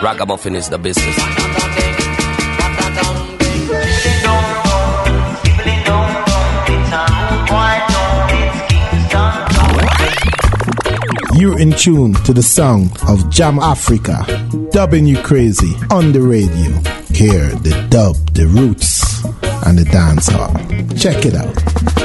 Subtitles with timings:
[0.00, 1.16] Ragamuffin is the business.
[11.34, 14.24] You're in tune to the sound of Jam Africa,
[14.70, 16.70] dubbing you crazy on the radio.
[17.12, 19.24] Here, the dub, the roots,
[19.66, 20.56] and the dancehall.
[20.96, 21.97] Check it out.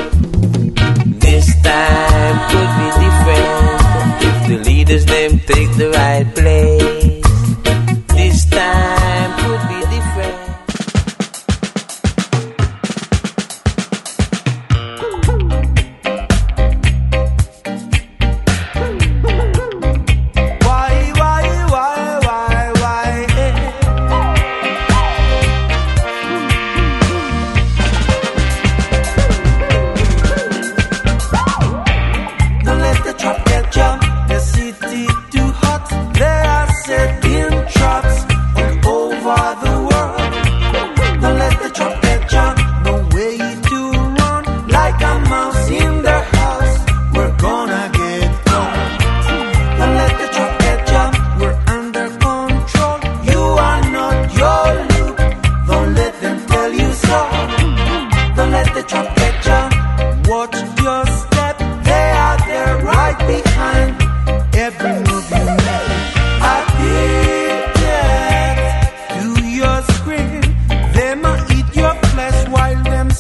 [1.44, 7.22] This time could be different if the leaders them take the right place.
[8.16, 9.03] This time.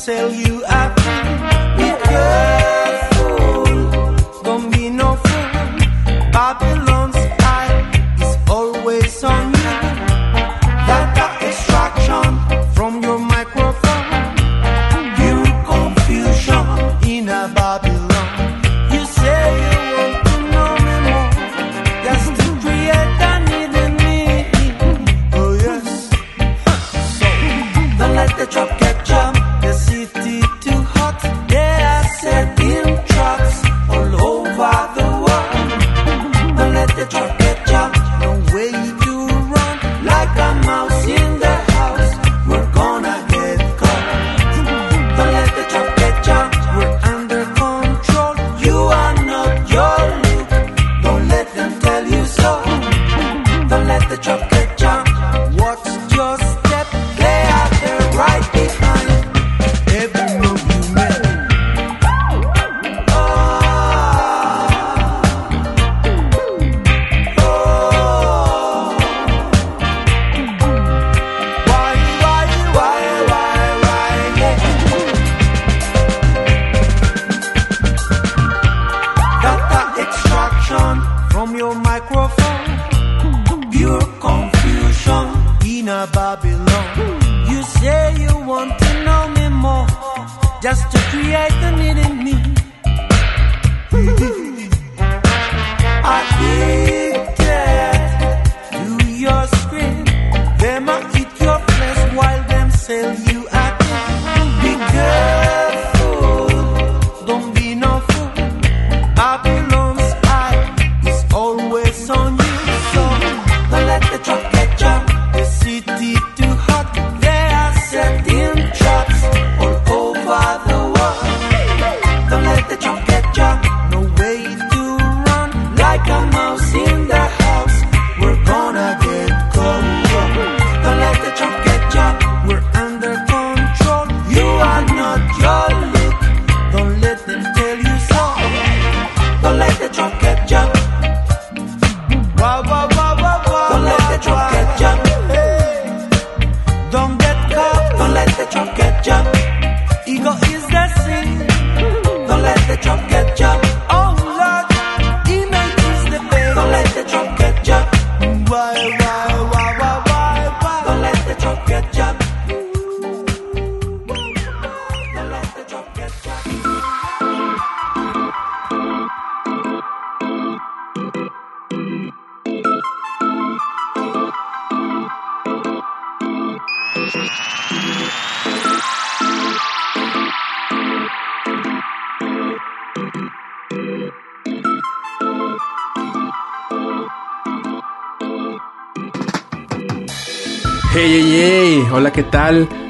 [0.03, 0.65] sell you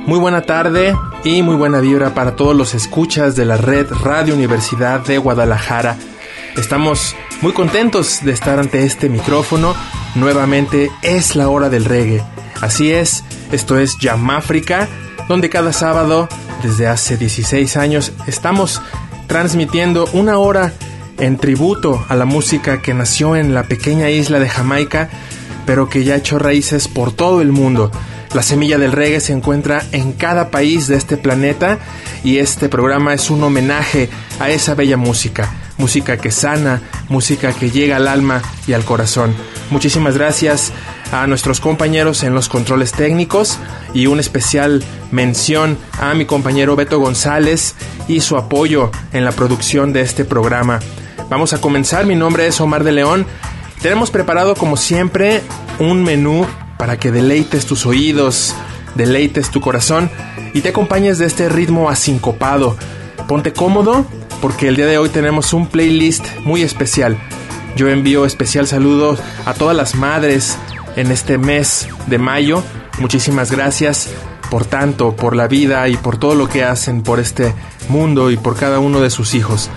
[0.06, 0.95] Muy buena tarde
[1.25, 5.98] y muy buena vibra para todos los escuchas de la red Radio Universidad de Guadalajara.
[6.56, 9.75] Estamos muy contentos de estar ante este micrófono.
[10.16, 12.24] Nuevamente es la hora del reggae.
[12.62, 14.88] Así es, esto es Yamáfrica,
[15.28, 16.30] donde cada sábado,
[16.63, 18.81] desde hace 16 años, estamos
[19.28, 20.72] transmitiendo una hora
[21.19, 25.10] en tributo a la música que nació en la pequeña isla de Jamaica,
[25.66, 27.92] pero que ya ha hecho raíces por todo el mundo.
[28.33, 31.77] La semilla del reggae se encuentra en cada país de este planeta
[32.24, 34.09] y este programa es un homenaje
[34.39, 39.35] a esa bella música, música que sana, música que llega al alma y al corazón.
[39.69, 40.71] Muchísimas gracias
[41.12, 43.59] a nuestros compañeros en los controles técnicos
[43.94, 47.75] y una especial mención a mi compañero Beto González
[48.07, 50.79] y su apoyo en la producción de este programa.
[51.29, 53.27] Vamos a comenzar, mi nombre es Omar de León.
[53.83, 55.44] Tenemos preparado como siempre
[55.77, 56.47] un menú
[56.83, 58.53] para que deleites tus oídos,
[58.95, 60.12] deleites tu corazón
[60.53, 62.75] y te acompañes de este ritmo asincopado.
[63.25, 64.06] Ponte cómodo
[64.41, 67.18] porque el día de hoy tenemos un playlist muy especial.
[67.77, 70.57] Yo envío especial saludos a todas las madres
[70.97, 72.62] en este mes de mayo.
[73.00, 74.09] Muchísimas gracias
[74.51, 77.53] por tanto, por la vida y por todo lo que hacen por este
[77.88, 79.69] mundo y por cada uno de sus hijos.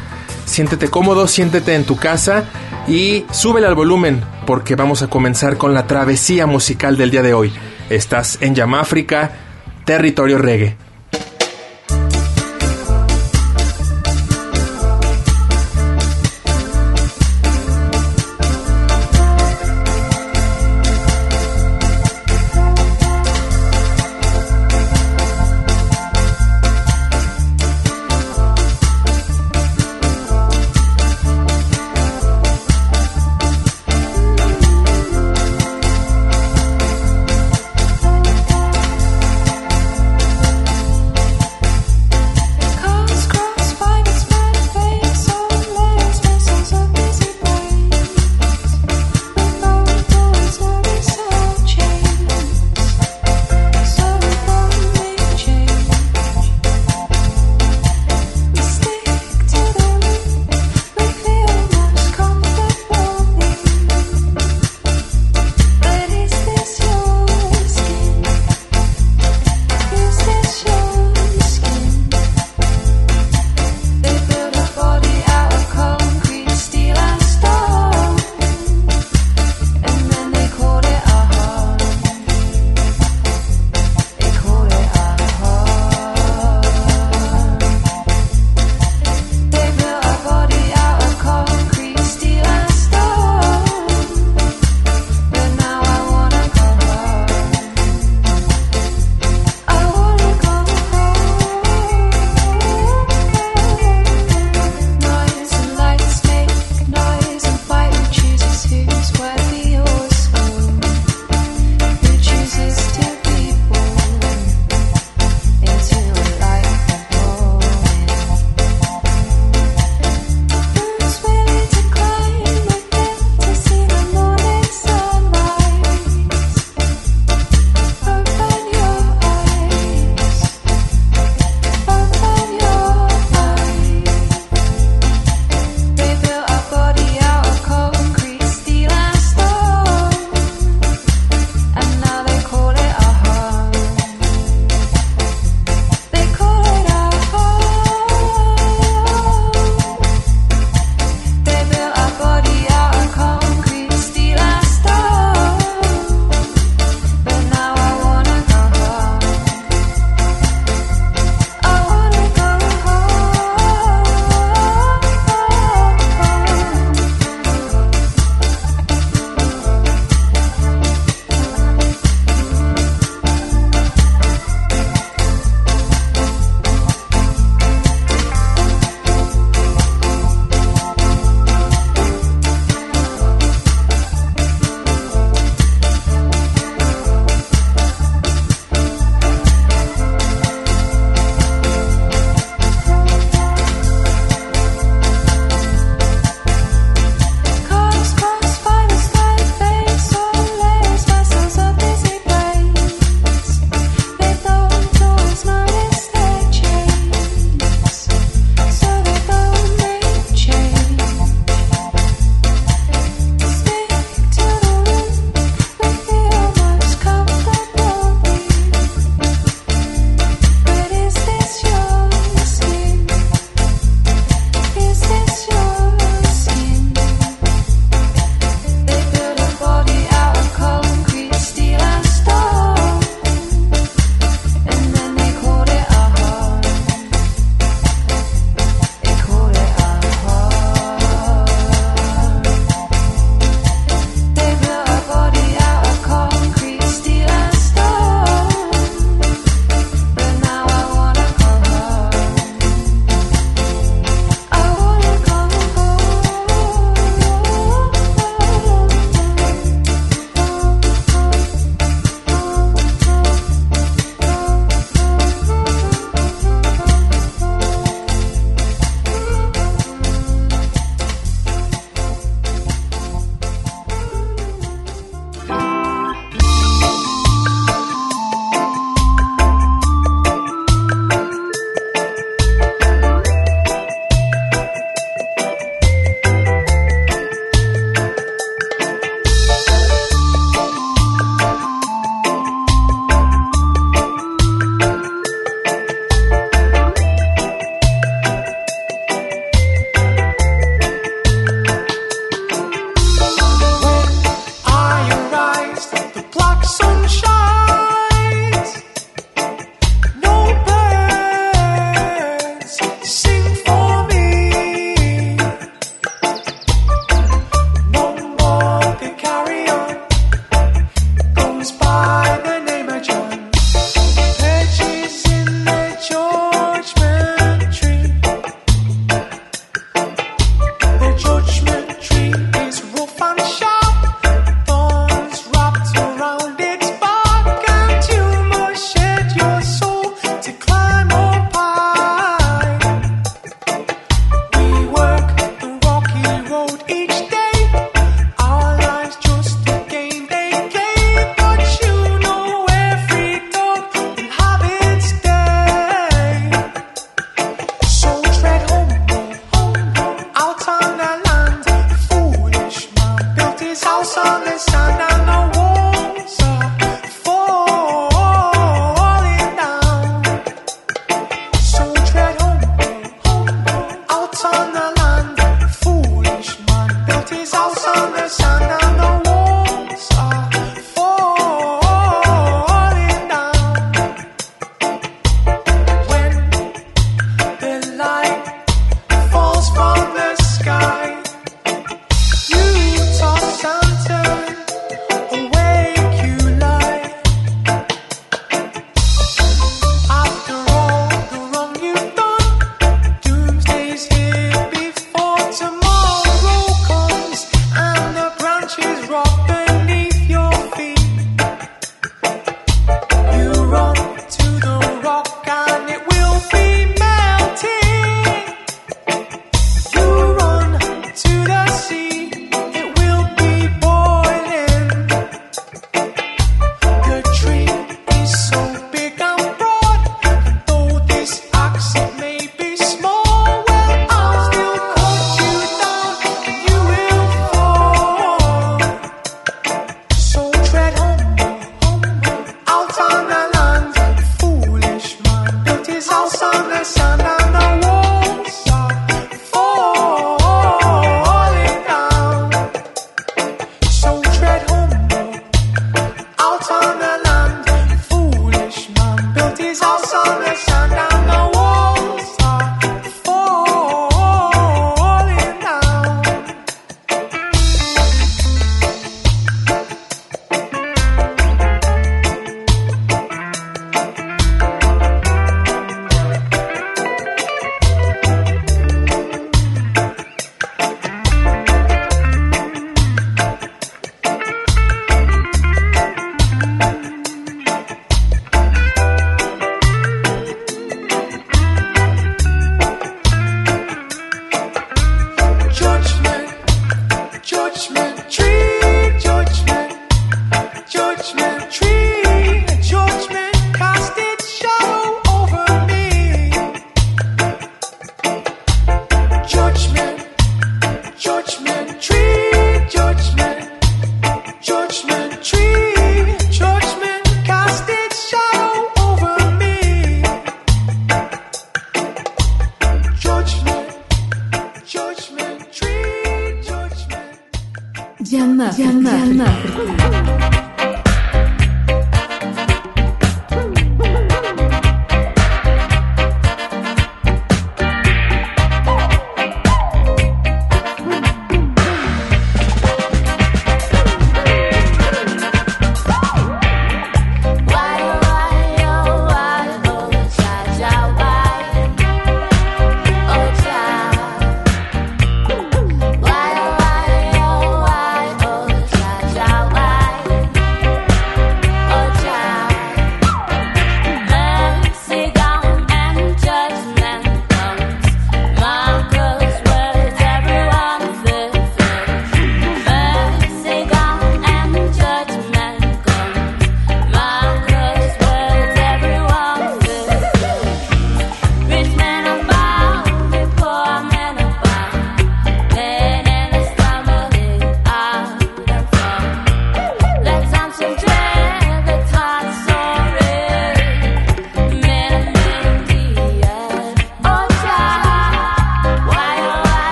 [0.46, 2.44] Siéntete cómodo, siéntete en tu casa
[2.88, 7.34] y súbele al volumen porque vamos a comenzar con la travesía musical del día de
[7.34, 7.52] hoy.
[7.90, 9.32] Estás en Yamáfrica,
[9.84, 10.85] territorio reggae.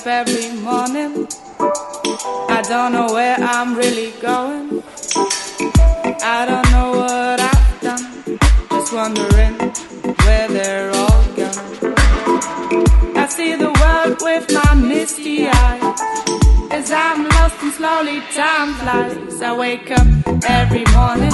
[0.00, 1.26] Up every morning,
[1.58, 4.82] I don't know where I'm really going.
[6.22, 8.38] I don't know what I've done,
[8.70, 9.54] just wondering
[10.24, 11.94] where they're all gone.
[13.16, 16.00] I see the world with my misty eyes.
[16.70, 19.42] As I'm lost and slowly time flies.
[19.42, 20.06] I wake up
[20.48, 21.32] every morning,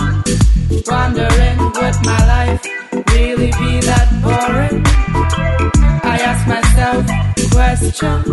[0.86, 2.64] wondering would my life
[3.12, 5.23] really be that boring?
[6.84, 7.06] Myself
[7.50, 8.26] questions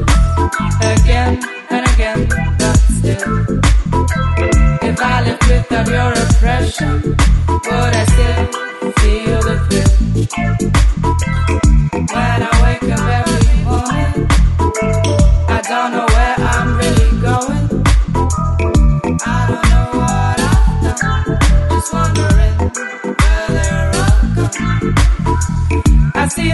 [0.81, 2.27] again and again,
[2.59, 3.47] but still,
[4.81, 7.15] if I lived without your oppression,
[7.47, 10.70] would I still feel the thrill?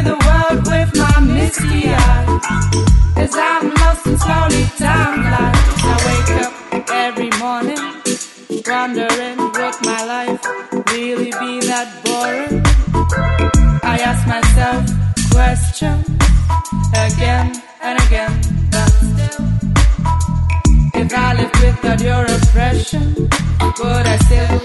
[0.08, 1.88] the world with my misty
[4.88, 5.66] I'm lost.
[5.92, 6.54] I wake up
[7.06, 7.84] every morning,
[8.68, 9.38] wondering
[9.84, 10.42] my life
[10.92, 12.62] really be that boring?
[13.84, 14.82] I ask myself
[15.32, 16.08] questions
[17.06, 17.48] again
[17.82, 18.34] and again.
[21.00, 23.14] If I lived without your oppression,
[23.80, 24.60] would I still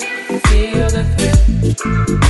[0.48, 2.21] feel the thrill?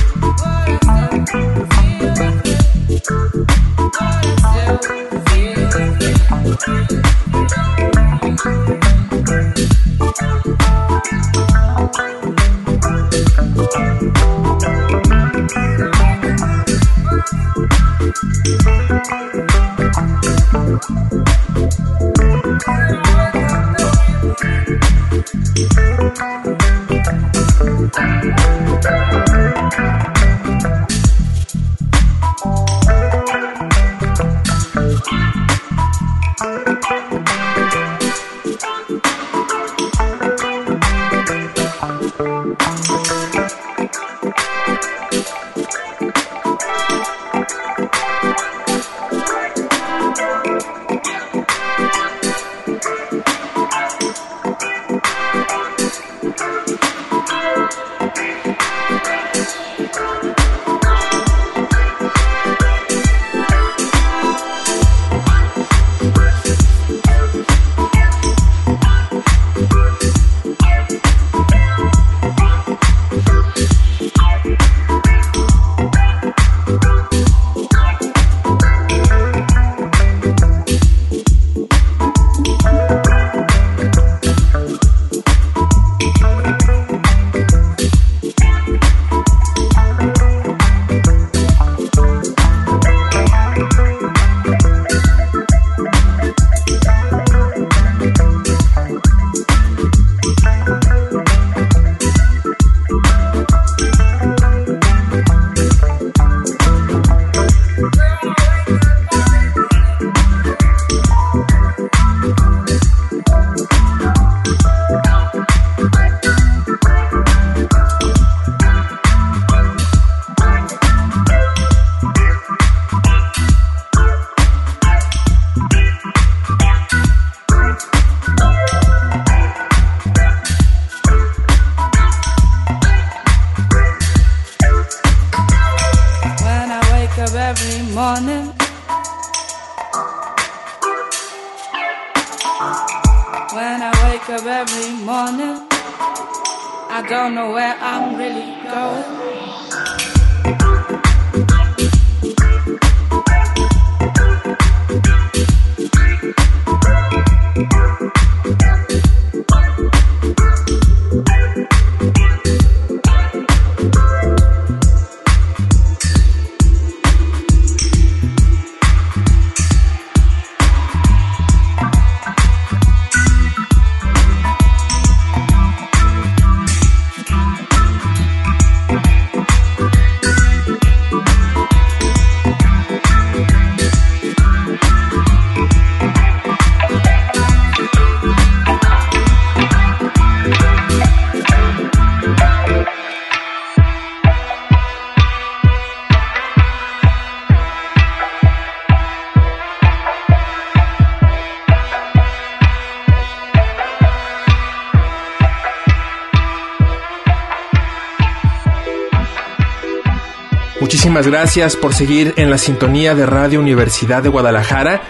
[210.83, 215.01] Muchísimas gracias por seguir en la sintonía de Radio Universidad de Guadalajara.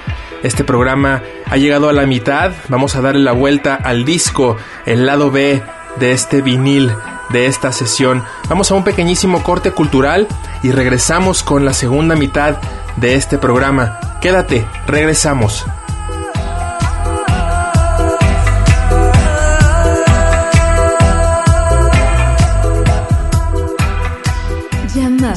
[0.44, 2.52] Este programa ha llegado a la mitad.
[2.68, 4.56] Vamos a darle la vuelta al disco,
[4.86, 5.64] el lado B
[5.96, 6.92] de este vinil
[7.32, 8.24] de esta sesión.
[8.50, 10.28] Vamos a un pequeñísimo corte cultural
[10.62, 12.58] y regresamos con la segunda mitad
[12.98, 14.00] de este programa.
[14.22, 15.66] Quédate, regresamos.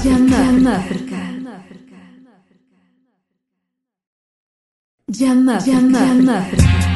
[0.07, 1.19] Gianmarca.
[5.09, 5.65] Gianmarca.
[5.65, 6.96] Gianmarca.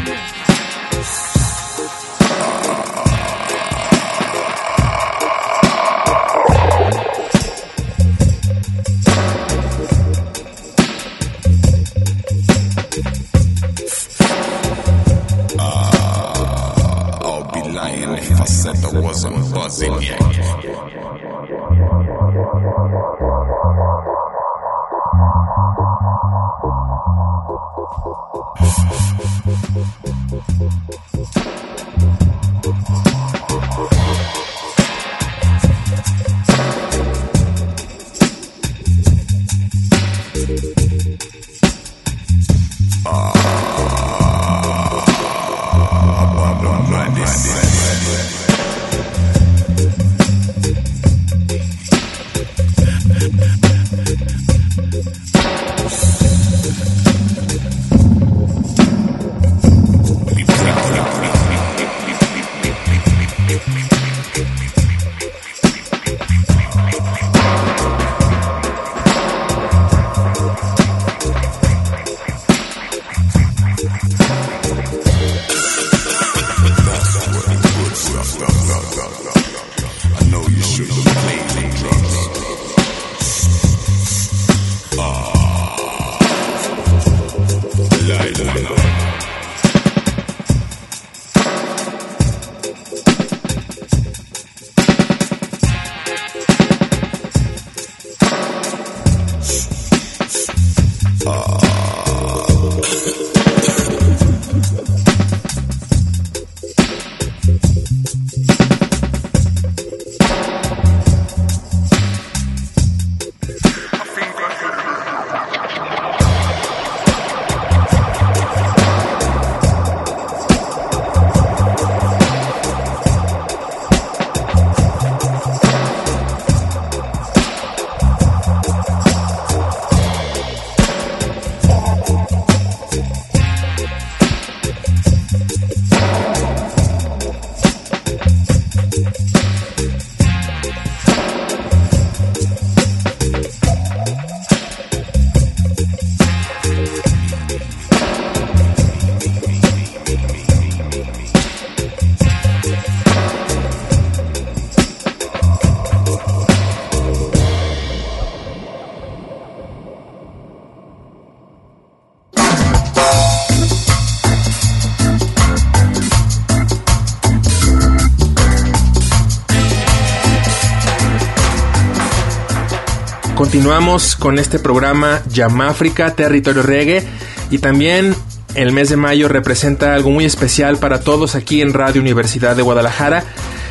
[173.40, 177.02] Continuamos con este programa Yamáfrica, Territorio Reggae
[177.50, 178.14] y también
[178.54, 182.60] el mes de mayo representa algo muy especial para todos aquí en Radio Universidad de
[182.60, 183.24] Guadalajara.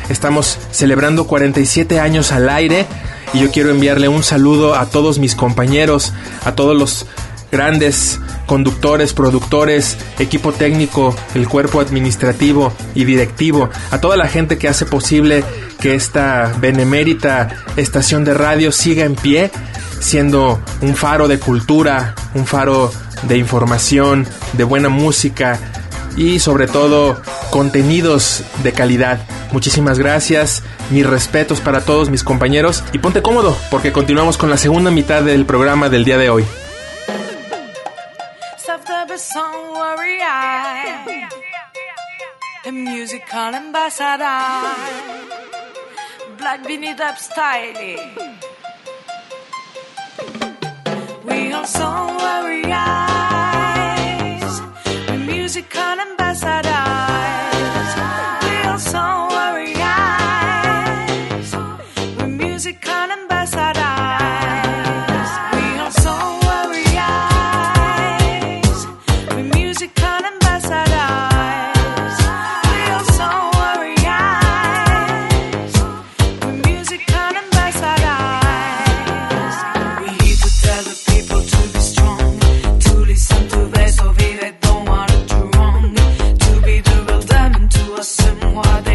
[0.08, 2.84] Estamos celebrando 47 años al aire
[3.32, 6.12] y yo quiero enviarle un saludo a todos mis compañeros,
[6.44, 7.06] a todos los
[7.50, 14.68] grandes conductores, productores, equipo técnico, el cuerpo administrativo y directivo, a toda la gente que
[14.68, 15.44] hace posible
[15.80, 19.50] que esta benemérita estación de radio siga en pie,
[20.00, 22.90] siendo un faro de cultura, un faro
[23.22, 25.58] de información, de buena música
[26.16, 29.20] y sobre todo contenidos de calidad.
[29.52, 34.56] Muchísimas gracias, mis respetos para todos mis compañeros y ponte cómodo porque continuamos con la
[34.56, 36.44] segunda mitad del programa del día de hoy.
[39.20, 41.28] son worry I.
[42.64, 44.40] A musical ambassador.
[46.38, 47.74] Black beneath Dub style
[51.24, 54.54] We are son worry eyes.
[55.08, 57.39] A musical ambassador.
[88.62, 88.89] moi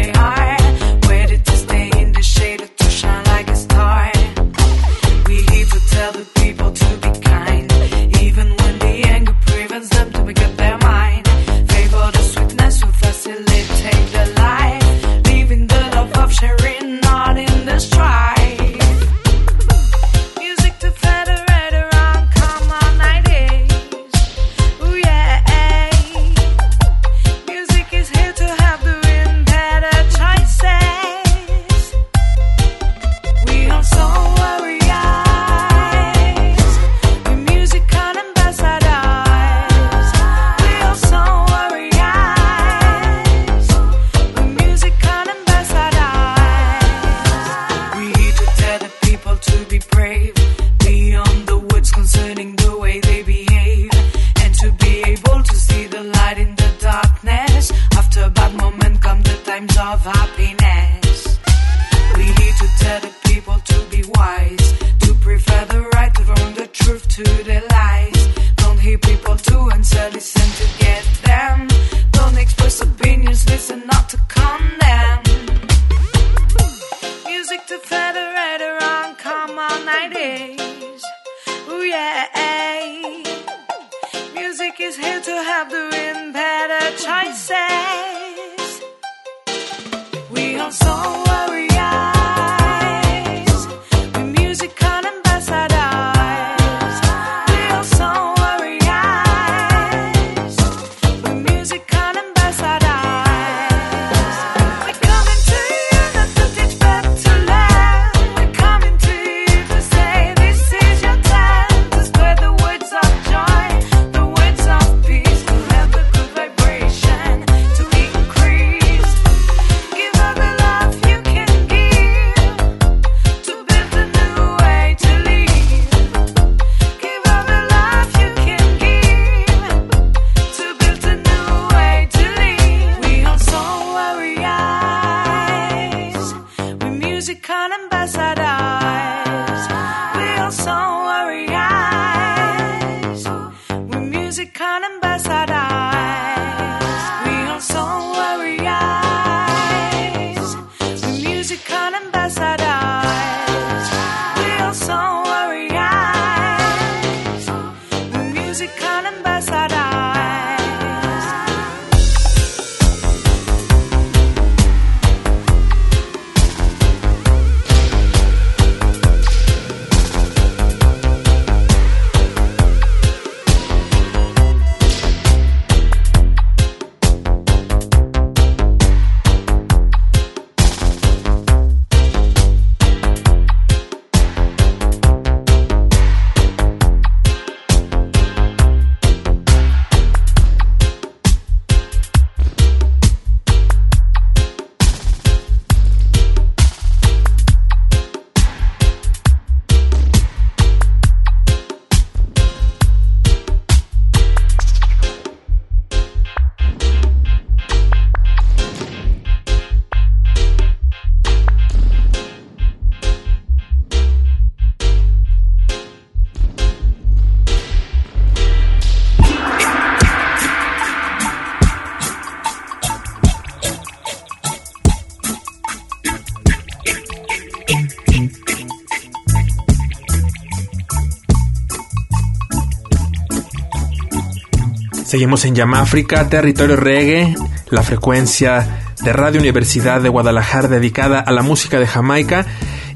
[235.16, 237.34] Seguimos en Yamáfrica, territorio reggae,
[237.70, 242.44] la frecuencia de Radio Universidad de Guadalajara dedicada a la música de Jamaica.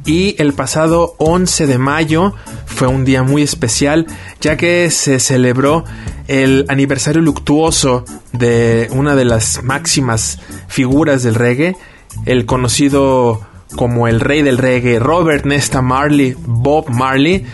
[0.05, 2.35] Y el pasado 11 de mayo
[2.67, 4.07] fue un día muy especial,
[4.39, 5.87] ya que se celebró
[6.29, 8.05] el aniversario luctuoso
[8.35, 11.75] de una de las máximas figuras del reggae,
[12.27, 13.41] el conocido
[13.77, 17.47] como el rey del reggae, Robert Nesta Marley, Bob Marley.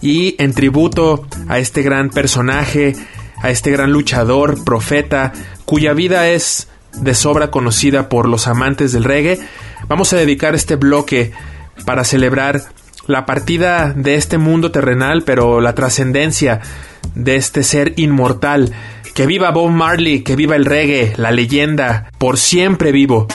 [0.00, 2.94] Y en tributo a este gran personaje,
[3.42, 5.32] a este gran luchador, profeta,
[5.64, 9.38] cuya vida es de sobra conocida por los amantes del reggae,
[9.88, 11.32] vamos a dedicar este bloque
[11.84, 12.62] para celebrar
[13.06, 16.60] la partida de este mundo terrenal, pero la trascendencia
[17.14, 18.72] de este ser inmortal.
[19.14, 23.26] Que viva Bob Marley, que viva el reggae, la leyenda, por siempre vivo.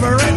[0.00, 0.27] Never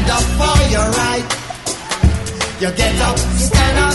[0.00, 1.26] stand up for your right.
[2.60, 3.94] You get up, stand up,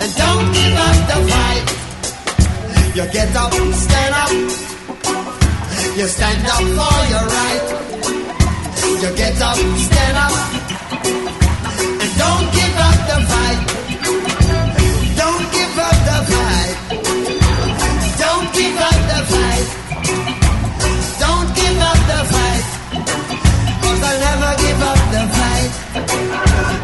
[0.00, 1.66] and don't give up the fight.
[2.96, 4.32] You get up, stand up,
[5.96, 7.66] you stand up for your right.
[9.02, 10.34] You get up, stand up,
[12.02, 13.81] and don't give up the fight.
[24.12, 25.72] I'll never give up the fight.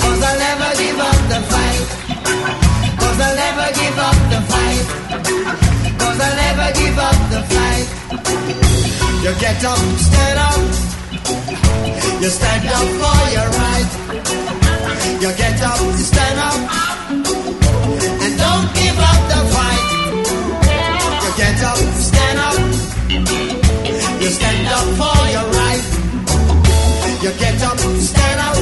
[0.01, 1.41] I'll never give up the
[3.21, 4.41] I'll never give up the
[6.09, 7.89] I'll never give up the fight.
[9.25, 10.63] You get up, stand up.
[12.23, 13.91] You stand up for your right.
[15.21, 16.61] You get up, you stand up.
[18.25, 19.85] And don't give up the fight.
[21.25, 21.77] You get up,
[22.09, 22.57] stand up.
[24.23, 25.08] You stand up for
[28.09, 28.58] stand up.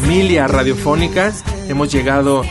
[0.00, 1.34] Familia radiofónica,
[1.68, 2.46] hemos llegado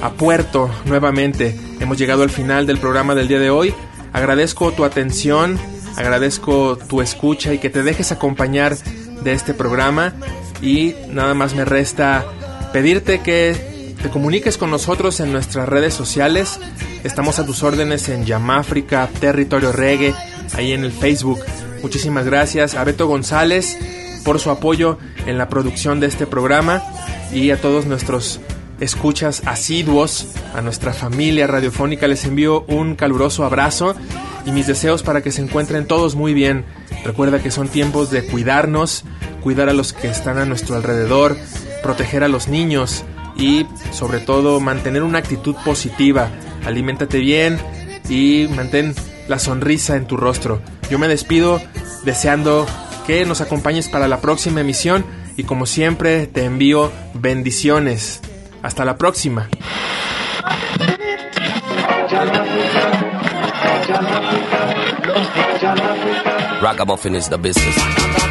[0.00, 3.74] a puerto nuevamente, hemos llegado al final del programa del día de hoy.
[4.12, 5.58] Agradezco tu atención,
[5.96, 8.76] agradezco tu escucha y que te dejes acompañar
[9.24, 10.14] de este programa
[10.62, 12.24] y nada más me resta
[12.72, 16.60] pedirte que te comuniques con nosotros en nuestras redes sociales.
[17.02, 20.14] Estamos a tus órdenes en Yamáfrica, Territorio Reggae,
[20.52, 21.40] ahí en el Facebook.
[21.82, 23.76] Muchísimas gracias a Beto González
[24.24, 26.82] por su apoyo en la producción de este programa
[27.32, 28.40] y a todos nuestros
[28.80, 33.94] escuchas asiduos, a nuestra familia radiofónica les envío un caluroso abrazo
[34.46, 36.64] y mis deseos para que se encuentren todos muy bien.
[37.04, 39.04] Recuerda que son tiempos de cuidarnos,
[39.42, 41.36] cuidar a los que están a nuestro alrededor,
[41.82, 43.04] proteger a los niños
[43.36, 46.30] y sobre todo mantener una actitud positiva.
[46.64, 47.58] Aliméntate bien
[48.08, 48.94] y mantén
[49.28, 50.60] la sonrisa en tu rostro.
[50.90, 51.60] Yo me despido
[52.04, 52.66] deseando
[53.06, 55.04] que nos acompañes para la próxima emisión
[55.36, 58.20] y como siempre te envío bendiciones.
[58.62, 59.48] Hasta la próxima.
[67.28, 68.23] The business.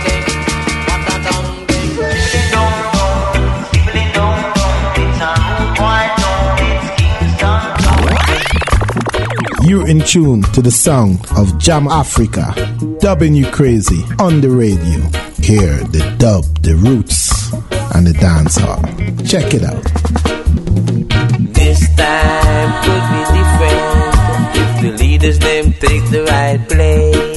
[9.73, 12.53] You're in tune to the sound of Jam Africa,
[12.99, 15.01] dubbing you crazy on the radio.
[15.41, 17.51] Hear the dub, the roots,
[17.95, 18.83] and the dance hall.
[19.25, 19.83] Check it out.
[21.55, 27.32] This time could be different if the leaders them take the right place.